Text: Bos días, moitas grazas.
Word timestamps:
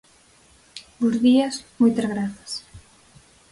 Bos 1.01 1.15
días, 1.25 1.55
moitas 1.81 2.07
grazas. 2.13 2.51